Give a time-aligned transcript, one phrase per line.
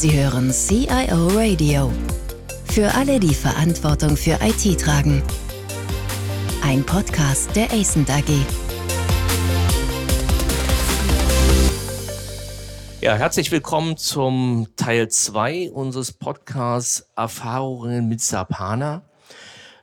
[0.00, 1.92] Sie hören CIO Radio.
[2.64, 5.22] Für alle, die Verantwortung für IT tragen.
[6.62, 8.30] Ein Podcast der ACENT AG.
[13.02, 19.02] Ja, herzlich willkommen zum Teil 2 unseres Podcasts Erfahrungen mit Sapana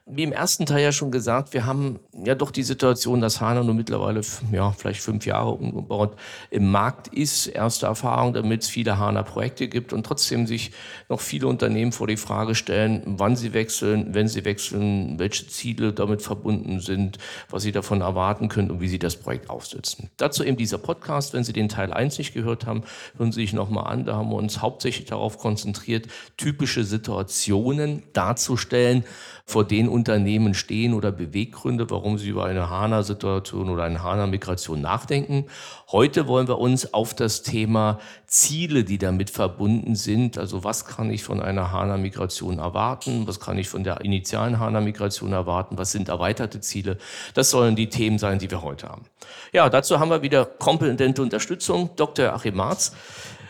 [0.09, 3.63] wie im ersten Teil ja schon gesagt, wir haben ja doch die Situation, dass HANA
[3.63, 4.21] nur mittlerweile,
[4.52, 6.16] ja, vielleicht fünf Jahre umgebaut
[6.49, 7.47] im Markt ist.
[7.47, 10.71] Erste Erfahrung, damit es viele HANA-Projekte gibt und trotzdem sich
[11.09, 15.93] noch viele Unternehmen vor die Frage stellen, wann sie wechseln, wenn sie wechseln, welche Ziele
[15.93, 17.17] damit verbunden sind,
[17.49, 20.09] was sie davon erwarten können und wie sie das Projekt aufsetzen.
[20.18, 21.34] Dazu eben dieser Podcast.
[21.34, 22.84] Wenn Sie den Teil 1 nicht gehört haben,
[23.18, 24.05] hören Sie sich nochmal an.
[24.05, 26.07] Da haben wir uns hauptsächlich darauf konzentriert,
[26.38, 29.04] typische Situationen darzustellen,
[29.45, 35.48] vor denen Unternehmen stehen oder Beweggründe, warum sie über eine HANA-Situation oder eine HANA-Migration nachdenken.
[35.91, 41.09] Heute wollen wir uns auf das Thema Ziele, die damit verbunden sind, also was kann
[41.09, 46.07] ich von einer HANA-Migration erwarten, was kann ich von der initialen HANA-Migration erwarten, was sind
[46.07, 46.98] erweiterte Ziele,
[47.34, 49.04] das sollen die Themen sein, die wir heute haben.
[49.51, 52.32] Ja, dazu haben wir wieder kompetente Unterstützung, Dr.
[52.34, 52.95] Achim Marz.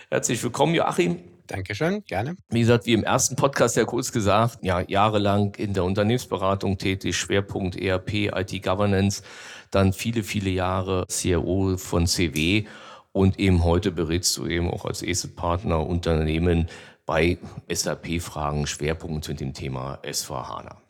[0.09, 1.36] Herzlich willkommen, Joachim.
[1.47, 2.35] Dankeschön, gerne.
[2.49, 7.17] Wie gesagt, wie im ersten Podcast ja kurz gesagt, ja, jahrelang in der Unternehmensberatung tätig,
[7.17, 9.23] Schwerpunkt ERP, IT Governance,
[9.71, 12.65] dann viele, viele Jahre CRO von CW
[13.11, 16.67] und eben heute berätst du eben auch als ESE-Partner Unternehmen
[17.05, 20.86] bei SAP-Fragen, Schwerpunkt mit dem Thema S4HANA.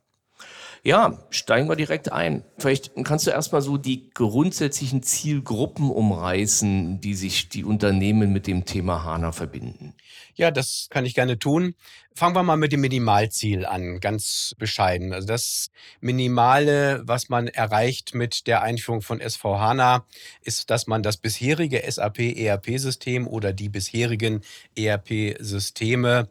[0.83, 2.43] Ja, steigen wir direkt ein.
[2.57, 8.65] Vielleicht kannst du erstmal so die grundsätzlichen Zielgruppen umreißen, die sich die Unternehmen mit dem
[8.65, 9.95] Thema HANA verbinden.
[10.35, 11.75] Ja, das kann ich gerne tun.
[12.13, 15.13] Fangen wir mal mit dem Minimalziel an, ganz bescheiden.
[15.13, 20.05] Also das Minimale, was man erreicht mit der Einführung von SV HANA,
[20.41, 24.41] ist, dass man das bisherige SAP ERP-System oder die bisherigen
[24.75, 26.29] ERP-Systeme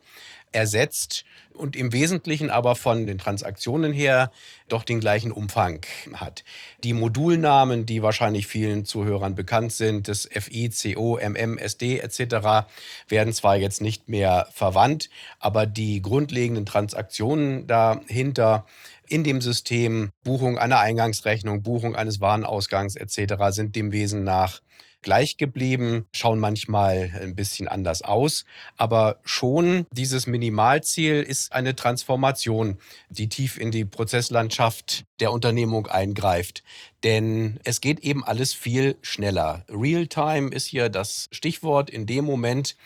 [0.57, 4.31] ersetzt und im Wesentlichen aber von den Transaktionen her
[4.69, 5.85] doch den gleichen Umfang
[6.15, 6.45] hat.
[6.83, 12.67] Die Modulnamen, die wahrscheinlich vielen Zuhörern bekannt sind, das FI, CO, MM, SD etc.,
[13.09, 18.67] werden zwar jetzt nicht mehr verwandt, aber die grundlegenden Transaktionen dahinter
[19.09, 24.61] in dem System, Buchung einer Eingangsrechnung, Buchung eines Warenausgangs etc., sind dem Wesen nach
[25.03, 28.45] gleich geblieben, schauen manchmal ein bisschen anders aus.
[28.77, 36.63] Aber schon dieses Minimalziel ist eine Transformation, die tief in die Prozesslandschaft der Unternehmung eingreift.
[37.05, 39.65] Denn es geht eben alles viel schneller.
[39.69, 42.77] Realtime ist hier das Stichwort in dem Moment,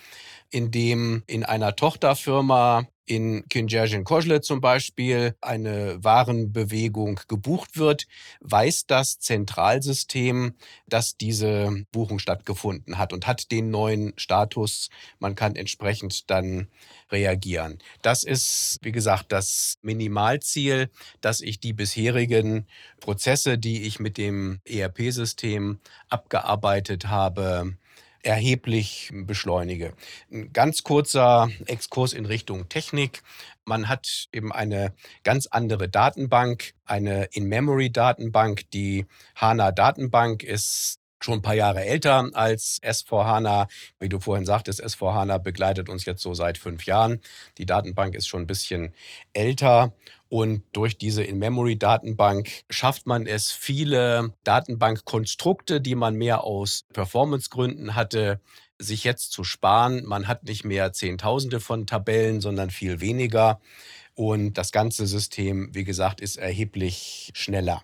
[0.51, 8.07] in dem in einer Tochterfirma in Kinjerjin Kozle zum Beispiel eine Warenbewegung gebucht wird,
[8.41, 10.55] weiß das Zentralsystem,
[10.87, 14.91] dass diese Buchung stattgefunden hat und hat den neuen Status.
[15.19, 16.69] Man kann entsprechend dann
[17.11, 17.79] reagieren.
[18.01, 20.89] Das ist, wie gesagt, das Minimalziel,
[21.21, 22.69] dass ich die bisherigen
[23.01, 27.77] Prozesse, die ich mit dem ERP-System abgearbeitet habe,
[28.23, 29.95] erheblich beschleunige.
[30.31, 33.23] Ein ganz kurzer Exkurs in Richtung Technik.
[33.65, 34.93] Man hat eben eine
[35.25, 38.71] ganz andere Datenbank, eine In-Memory-Datenbank.
[38.71, 43.69] Die HANA-Datenbank ist schon ein paar Jahre älter als S4HANA.
[43.99, 47.21] Wie du vorhin sagtest, S4HANA begleitet uns jetzt so seit fünf Jahren.
[47.59, 48.95] Die Datenbank ist schon ein bisschen
[49.33, 49.93] älter
[50.31, 58.41] und durch diese In-Memory-Datenbank schafft man es, viele Datenbankkonstrukte, die man mehr aus Performance-Gründen hatte,
[58.79, 60.05] sich jetzt zu sparen.
[60.07, 63.61] Man hat nicht mehr Zehntausende von Tabellen, sondern viel weniger.
[64.15, 67.83] Und das ganze System, wie gesagt, ist erheblich schneller.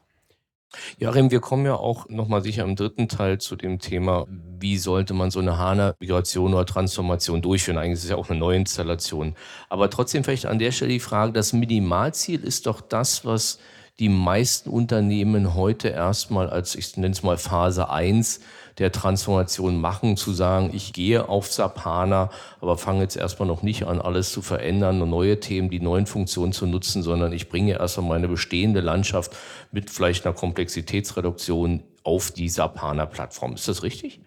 [0.99, 4.27] Joachim, wir kommen ja auch nochmal sicher im dritten Teil zu dem Thema,
[4.59, 7.78] wie sollte man so eine HANA-Migration oder Transformation durchführen.
[7.78, 9.34] Eigentlich ist es ja auch eine Neuinstallation.
[9.69, 13.59] Aber trotzdem vielleicht an der Stelle die Frage, das Minimalziel ist doch das, was
[13.99, 18.41] die meisten Unternehmen heute erstmal als, ich nenne es mal Phase 1
[18.78, 22.31] der Transformation machen, zu sagen, ich gehe auf SAP HANA,
[22.61, 26.06] aber fange jetzt erstmal noch nicht an, alles zu verändern und neue Themen, die neuen
[26.06, 29.34] Funktionen zu nutzen, sondern ich bringe erstmal meine bestehende Landschaft
[29.73, 33.55] mit vielleicht einer Komplexitätsreduktion auf die SAP HANA Plattform.
[33.55, 34.20] Ist das richtig?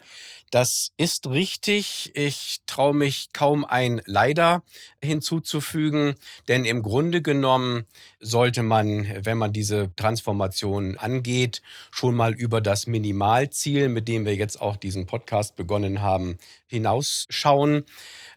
[0.52, 2.12] Das ist richtig.
[2.16, 4.64] Ich traue mich kaum ein Leider
[5.04, 6.16] hinzuzufügen,
[6.48, 7.86] denn im Grunde genommen
[8.20, 11.62] sollte man, wenn man diese Transformation angeht,
[11.92, 17.86] schon mal über das Minimalziel, mit dem wir jetzt auch diesen Podcast begonnen haben, hinausschauen.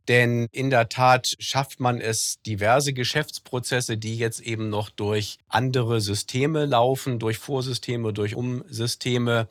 [0.08, 6.00] Denn in der Tat schafft man es, diverse Geschäftsprozesse, die jetzt eben noch durch andere
[6.00, 9.48] Systeme laufen, durch Vorsysteme, durch Umsysteme,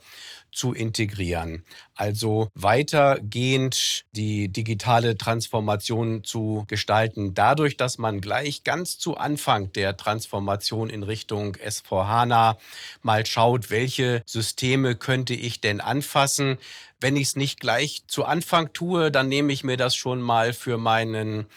[0.52, 1.64] zu integrieren.
[1.96, 9.98] Also weitergehend die digitale Transformation zu gestalten, dadurch, dass man gleich ganz zu Anfang der
[9.98, 12.58] Transformation in Richtung S4HANA
[13.02, 16.58] mal schaut, welche Systeme könnte ich denn anfassen.
[17.00, 20.54] Wenn ich es nicht gleich zu Anfang tue, dann nehme ich mir das schon mal
[20.54, 21.48] für meinen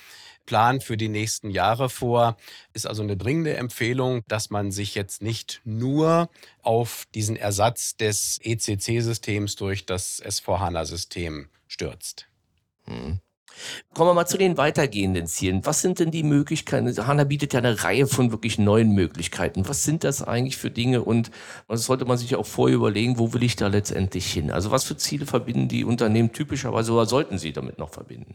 [0.46, 2.36] Plan für die nächsten Jahre vor.
[2.72, 6.28] Ist also eine dringende Empfehlung, dass man sich jetzt nicht nur
[6.62, 12.28] auf diesen Ersatz des ECC-Systems durch das S4HANA-System stürzt.
[12.84, 13.20] Hm.
[13.92, 15.64] Kommen wir mal zu den weitergehenden Zielen.
[15.64, 16.88] Was sind denn die Möglichkeiten?
[17.06, 19.68] HANA bietet ja eine Reihe von wirklich neuen Möglichkeiten.
[19.68, 21.30] Was sind das eigentlich für Dinge und
[21.68, 24.50] was sollte man sich auch vorher überlegen, wo will ich da letztendlich hin?
[24.50, 28.34] Also was für Ziele verbinden die Unternehmen typischerweise oder sollten sie damit noch verbinden?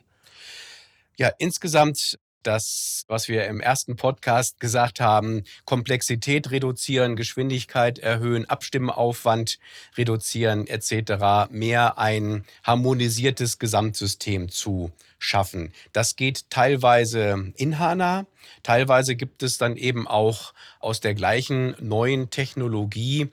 [1.19, 9.60] Ja, insgesamt das, was wir im ersten Podcast gesagt haben, Komplexität reduzieren, Geschwindigkeit erhöhen, Abstimmaufwand
[9.98, 15.74] reduzieren etc., mehr ein harmonisiertes Gesamtsystem zu schaffen.
[15.92, 18.25] Das geht teilweise in HANA,
[18.63, 23.27] teilweise gibt es dann eben auch aus der gleichen neuen Technologie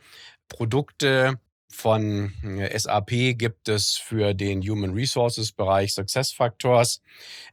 [0.48, 1.38] Produkte,
[1.76, 7.02] von äh, SAP gibt es für den Human Resources Bereich Success Factors.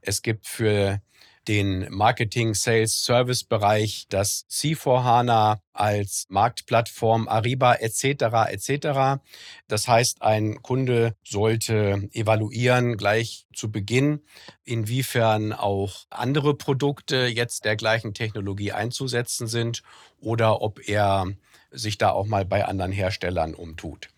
[0.00, 1.00] Es gibt für
[1.46, 8.48] den Marketing, Sales, Service Bereich das C4HANA als Marktplattform Ariba etc.
[8.48, 9.20] etc.
[9.68, 14.22] Das heißt, ein Kunde sollte evaluieren gleich zu Beginn,
[14.64, 19.82] inwiefern auch andere Produkte jetzt der gleichen Technologie einzusetzen sind
[20.20, 21.26] oder ob er
[21.70, 24.08] sich da auch mal bei anderen Herstellern umtut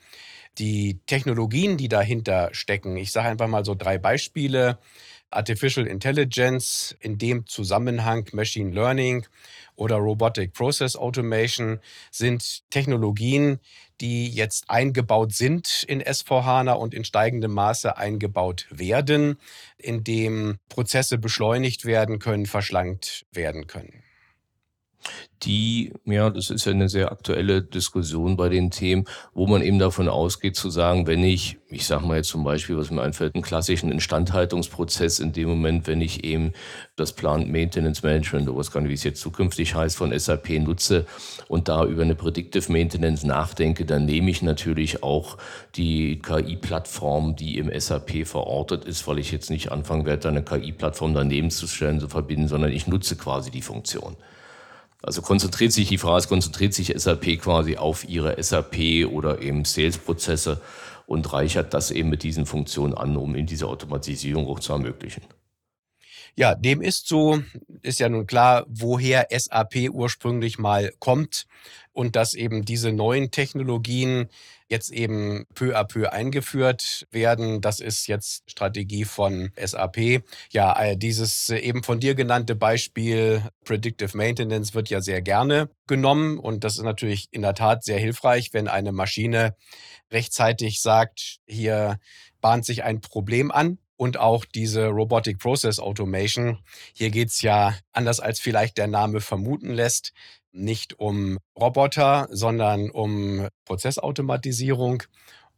[0.59, 4.79] die Technologien, die dahinter stecken, ich sage einfach mal so drei Beispiele.
[5.31, 9.27] Artificial Intelligence, in dem Zusammenhang Machine Learning
[9.75, 11.81] oder Robotic Process Automation
[12.11, 13.59] sind Technologien,
[14.01, 19.39] die jetzt eingebaut sind in S4HANA und in steigendem Maße eingebaut werden,
[19.79, 24.06] in dem Prozesse beschleunigt werden können, verschlankt werden können
[25.43, 29.05] die, ja, das ist ja eine sehr aktuelle Diskussion bei den Themen,
[29.35, 32.77] wo man eben davon ausgeht zu sagen, wenn ich, ich sage mal jetzt zum Beispiel,
[32.79, 36.53] was mir einfällt, einen klassischen Instandhaltungsprozess in dem Moment, wenn ich eben
[36.97, 41.05] das Plant Maintenance Management oder was kann, wie es jetzt zukünftig heißt, von SAP nutze
[41.49, 45.37] und da über eine Predictive Maintenance nachdenke, dann nehme ich natürlich auch
[45.75, 51.13] die KI-Plattform, die im SAP verortet ist, weil ich jetzt nicht anfangen werde, eine KI-Plattform
[51.13, 54.17] daneben zu stellen, zu verbinden, sondern ich nutze quasi die Funktion.
[55.07, 60.61] Also konzentriert sich die Frage, konzentriert sich SAP quasi auf ihre SAP oder eben Sales-Prozesse
[61.07, 65.23] und reichert das eben mit diesen Funktionen an, um in diese Automatisierung auch zu ermöglichen.
[66.35, 67.41] Ja, dem ist so,
[67.83, 71.47] ist ja nun klar, woher SAP ursprünglich mal kommt
[71.97, 74.29] und dass eben diese neuen Technologien
[74.69, 77.63] jetzt eben peu à peu eingeführt werden.
[77.63, 80.23] Das ist jetzt Strategie von SAP.
[80.51, 85.71] Ja, äh, dieses äh, eben von dir genannte Beispiel Predictive Maintenance wird ja sehr gerne
[85.87, 89.57] genommen und das ist natürlich in der Tat sehr hilfreich, wenn eine Maschine
[90.13, 91.99] rechtzeitig sagt, hier
[92.43, 96.59] bahnt sich ein Problem an und auch diese Robotic Process Automation.
[96.93, 100.13] Hier geht's ja, anders als vielleicht der Name vermuten lässt,
[100.57, 105.03] nicht um Roboter, sondern um Prozessautomatisierung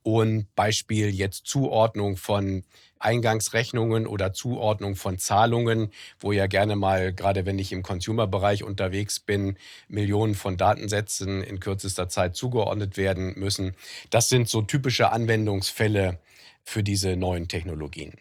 [0.02, 2.64] und Beispiel jetzt Zuordnung von
[2.98, 9.20] Eingangsrechnungen oder Zuordnung von Zahlungen, wo ja gerne mal, gerade wenn ich im Consumer-Bereich unterwegs
[9.20, 9.56] bin,
[9.88, 13.74] Millionen von Datensätzen in kürzester Zeit zugeordnet werden müssen.
[14.10, 16.18] Das sind so typische Anwendungsfälle
[16.64, 18.14] für diese neuen Technologien.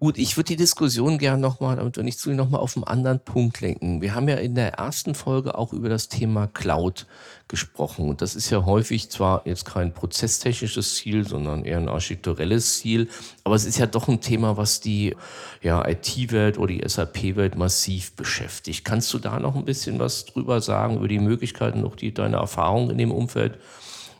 [0.00, 3.18] Gut, ich würde die Diskussion gerne nochmal, damit wir nicht zu nochmal auf einen anderen
[3.18, 4.00] Punkt lenken.
[4.00, 7.06] Wir haben ja in der ersten Folge auch über das Thema Cloud
[7.48, 8.08] gesprochen.
[8.08, 13.08] Und das ist ja häufig zwar jetzt kein prozesstechnisches Ziel, sondern eher ein architekturelles Ziel.
[13.42, 15.16] Aber es ist ja doch ein Thema, was die
[15.62, 18.84] ja, IT-Welt oder die SAP-Welt massiv beschäftigt.
[18.84, 22.36] Kannst du da noch ein bisschen was drüber sagen, über die Möglichkeiten, auch die, deine
[22.36, 23.58] Erfahrungen in dem Umfeld,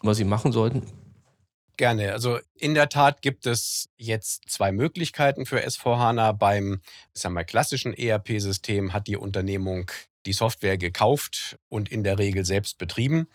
[0.02, 0.82] was sie machen sollten?
[1.78, 2.12] Gerne.
[2.12, 6.32] Also in der Tat gibt es jetzt zwei Möglichkeiten für S4HANA.
[6.32, 6.82] Beim
[7.14, 9.88] sagen wir, klassischen ERP-System hat die Unternehmung
[10.26, 13.28] die Software gekauft und in der Regel selbst betrieben.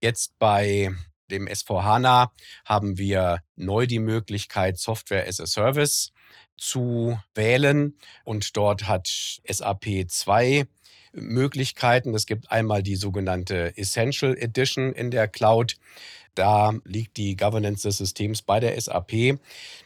[0.00, 0.90] Jetzt bei
[1.30, 2.30] dem S4HANA
[2.64, 6.14] haben wir neu die Möglichkeit, Software as a Service
[6.56, 7.98] zu wählen.
[8.24, 9.08] Und dort hat
[9.46, 10.66] SAP zwei
[11.12, 12.14] Möglichkeiten.
[12.14, 15.76] Es gibt einmal die sogenannte Essential Edition in der Cloud.
[16.34, 19.38] Da liegt die Governance des Systems bei der SAP.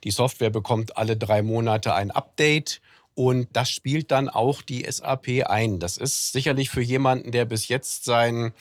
[0.04, 2.80] Die Software bekommt alle drei Monate ein Update.
[3.14, 5.78] Und das spielt dann auch die SAP ein.
[5.78, 8.52] Das ist sicherlich für jemanden, der bis jetzt sein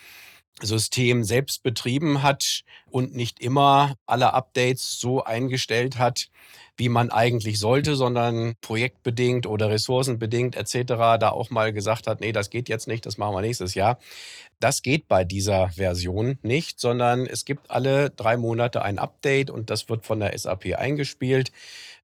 [0.61, 6.29] System selbst betrieben hat und nicht immer alle Updates so eingestellt hat,
[6.75, 10.73] wie man eigentlich sollte, sondern projektbedingt oder ressourcenbedingt etc.
[11.19, 13.99] da auch mal gesagt hat, nee, das geht jetzt nicht, das machen wir nächstes Jahr.
[14.59, 19.69] Das geht bei dieser Version nicht, sondern es gibt alle drei Monate ein Update und
[19.69, 21.51] das wird von der SAP eingespielt.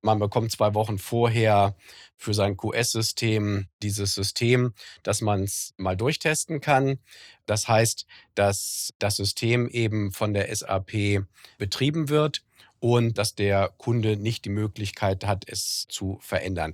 [0.02, 1.76] Man bekommt zwei Wochen vorher
[2.16, 4.74] für sein QS-System dieses System,
[5.04, 7.00] dass man es mal durchtesten kann.
[7.46, 11.26] Das heißt, dass das System eben von der SAP
[11.58, 12.44] betrieben wird
[12.80, 16.74] und dass der Kunde nicht die Möglichkeit hat, es zu verändern.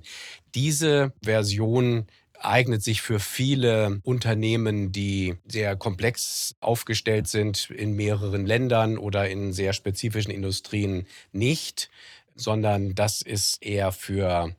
[0.54, 2.06] Diese Version
[2.40, 9.52] eignet sich für viele Unternehmen, die sehr komplex aufgestellt sind in mehreren Ländern oder in
[9.52, 11.90] sehr spezifischen Industrien nicht,
[12.34, 14.54] sondern das ist eher für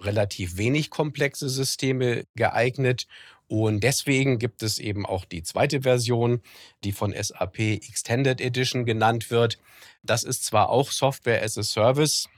[0.00, 3.06] relativ wenig komplexe Systeme geeignet.
[3.50, 6.40] Und deswegen gibt es eben auch die zweite Version,
[6.84, 9.58] die von SAP Extended Edition genannt wird.
[10.04, 12.28] Das ist zwar auch Software as a Service,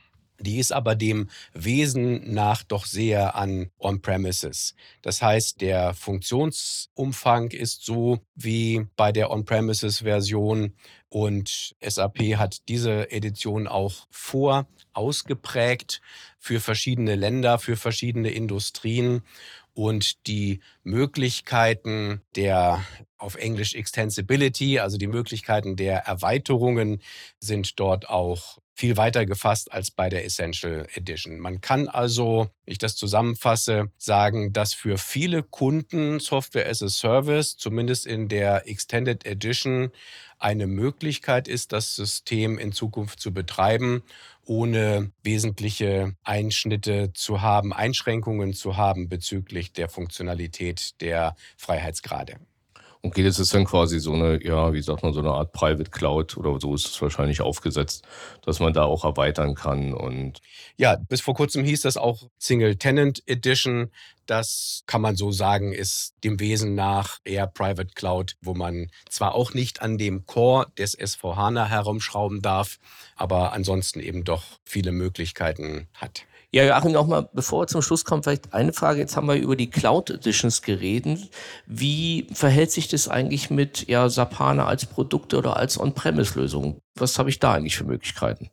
[0.40, 4.74] die ist aber dem Wesen nach doch sehr an On-Premises.
[5.02, 10.72] Das heißt, der Funktionsumfang ist so wie bei der On-Premises-Version
[11.10, 16.00] und SAP hat diese Edition auch vor ausgeprägt
[16.38, 19.22] für verschiedene Länder, für verschiedene Industrien
[19.74, 22.84] und die Möglichkeiten der
[23.18, 27.00] auf Englisch Extensibility, also die Möglichkeiten der Erweiterungen
[27.38, 31.38] sind dort auch viel weiter gefasst als bei der Essential Edition.
[31.38, 37.56] Man kann also, ich das zusammenfasse, sagen, dass für viele Kunden Software as a Service,
[37.56, 39.92] zumindest in der Extended Edition,
[40.38, 44.02] eine Möglichkeit ist, das System in Zukunft zu betreiben,
[44.44, 52.36] ohne wesentliche Einschnitte zu haben, Einschränkungen zu haben bezüglich der Funktionalität der Freiheitsgrade.
[53.04, 55.90] Okay, das ist dann quasi so eine, ja, wie sagt man, so eine Art Private
[55.90, 58.06] Cloud oder so ist es wahrscheinlich aufgesetzt,
[58.42, 60.40] dass man da auch erweitern kann und.
[60.76, 63.90] Ja, bis vor kurzem hieß das auch Single Tenant Edition.
[64.26, 69.34] Das kann man so sagen, ist dem Wesen nach eher Private Cloud, wo man zwar
[69.34, 72.78] auch nicht an dem Core des S4HANA herumschrauben darf,
[73.16, 76.24] aber ansonsten eben doch viele Möglichkeiten hat.
[76.54, 79.00] Ja, Joachim, nochmal, bevor wir zum Schluss kommen, vielleicht eine Frage.
[79.00, 81.30] Jetzt haben wir über die Cloud Editions geredet.
[81.66, 86.82] Wie verhält sich das eigentlich mit ja, Sapana als Produkte oder als On-Premise-Lösung?
[86.94, 88.50] Was habe ich da eigentlich für Möglichkeiten?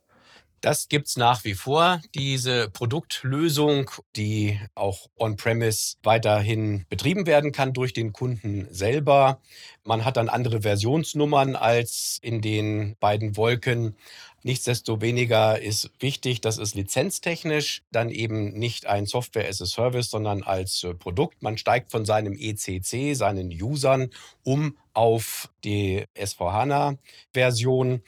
[0.60, 7.94] Das gibt's nach wie vor, diese Produktlösung, die auch on-premise weiterhin betrieben werden kann durch
[7.94, 9.40] den Kunden selber.
[9.84, 13.96] Man hat dann andere Versionsnummern als in den beiden Wolken.
[14.42, 20.42] Nichtsdestoweniger ist wichtig, dass es lizenztechnisch dann eben nicht ein Software as a Service, sondern
[20.42, 21.42] als äh, Produkt.
[21.42, 24.10] Man steigt von seinem ECC, seinen Usern,
[24.42, 28.02] um auf die S4HANA-Version.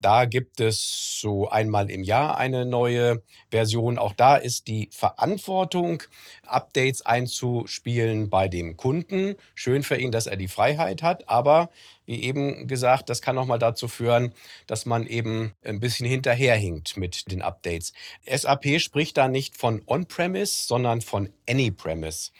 [0.00, 3.98] Da gibt es so einmal im Jahr eine neue Version.
[3.98, 6.04] Auch da ist die Verantwortung,
[6.46, 9.34] Updates einzuspielen bei dem Kunden.
[9.56, 11.70] Schön für ihn, dass er die Freiheit hat, aber
[12.06, 14.32] wie eben gesagt, das kann auch mal dazu führen,
[14.68, 17.92] dass man eben ein bisschen hinterherhinkt mit den Updates.
[18.24, 22.30] SAP spricht da nicht von On-Premise, sondern von Any-Premise.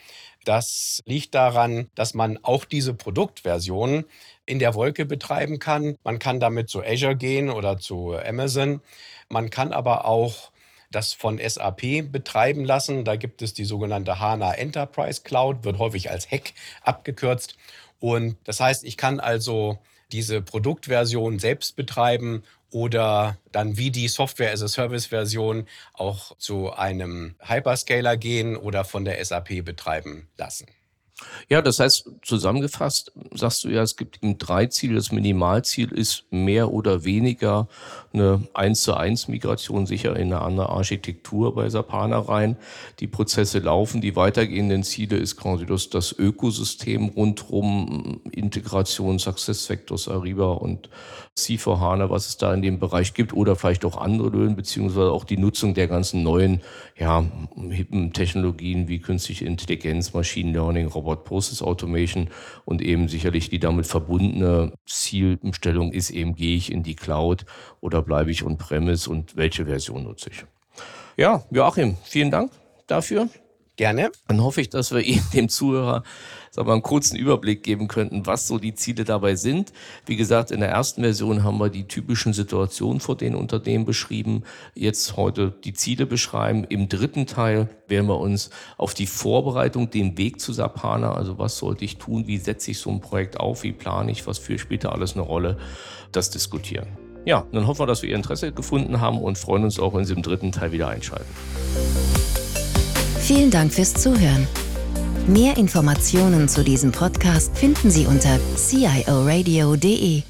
[0.48, 4.06] Das liegt daran, dass man auch diese Produktversion
[4.46, 5.98] in der Wolke betreiben kann.
[6.04, 8.80] Man kann damit zu Azure gehen oder zu Amazon.
[9.28, 10.50] Man kann aber auch
[10.90, 13.04] das von SAP betreiben lassen.
[13.04, 17.58] Da gibt es die sogenannte HANA Enterprise Cloud, wird häufig als Hack abgekürzt.
[18.00, 19.78] Und das heißt, ich kann also
[20.12, 26.72] diese Produktversion selbst betreiben oder dann wie die Software as a Service Version auch zu
[26.72, 30.66] einem Hyperscaler gehen oder von der SAP betreiben lassen.
[31.48, 34.94] Ja, das heißt, zusammengefasst sagst du ja, es gibt eben drei Ziele.
[34.94, 37.68] Das Minimalziel ist mehr oder weniger
[38.12, 42.56] eine 1 zu 1 Migration sicher in eine andere Architektur bei Sapana rein.
[43.00, 44.00] Die Prozesse laufen.
[44.00, 50.88] Die weitergehenden Ziele ist quasi das, das Ökosystem rundrum, Integration, SuccessFactors, Ariba und
[51.38, 55.24] C4HANA, was es da in dem Bereich gibt oder vielleicht auch andere Löhne, beziehungsweise auch
[55.24, 56.60] die Nutzung der ganzen neuen,
[56.98, 57.24] ja,
[57.70, 62.28] hippen Technologien wie künstliche Intelligenz, Machine Learning, Robot Process Automation
[62.64, 67.46] und eben sicherlich die damit verbundene Zielstellung ist eben, gehe ich in die Cloud
[67.80, 70.44] oder bleibe ich on-premise und welche Version nutze ich?
[71.16, 72.52] Ja, Joachim, vielen Dank
[72.86, 73.28] dafür.
[73.78, 74.10] Gerne.
[74.26, 76.02] Dann hoffe ich, dass wir Ihnen, dem Zuhörer,
[76.50, 79.72] sagen wir, einen kurzen Überblick geben könnten, was so die Ziele dabei sind.
[80.04, 84.42] Wie gesagt, in der ersten Version haben wir die typischen Situationen vor den Unternehmen beschrieben.
[84.74, 86.64] Jetzt heute die Ziele beschreiben.
[86.64, 91.56] Im dritten Teil werden wir uns auf die Vorbereitung, den Weg zu Sapana, also was
[91.56, 94.58] sollte ich tun, wie setze ich so ein Projekt auf, wie plane ich, was für
[94.58, 95.56] später alles eine Rolle,
[96.10, 96.88] das diskutieren.
[97.24, 100.04] Ja, dann hoffen wir, dass wir Ihr Interesse gefunden haben und freuen uns auch, wenn
[100.04, 101.32] Sie im dritten Teil wieder einschalten.
[103.28, 104.46] Vielen Dank fürs Zuhören.
[105.26, 110.22] Mehr Informationen zu diesem Podcast finden Sie unter cioradio.de.